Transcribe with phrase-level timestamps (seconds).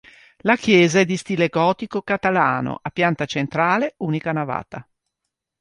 [0.39, 4.89] La Chiesa è di stile gotico-catalano, a pianta centrale, unica navata.